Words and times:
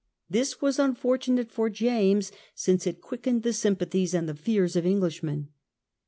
This 0.27 0.59
was 0.59 0.79
unfortunate 0.79 1.51
for 1.51 1.69
James, 1.69 2.31
since 2.55 2.87
it 2.87 3.01
quickened 3.01 3.43
the 3.43 3.53
sym 3.53 3.75
pathies 3.75 4.15
and 4.15 4.27
the 4.27 4.33
fears 4.33 4.75
of 4.75 4.83
Englishmen. 4.83 5.49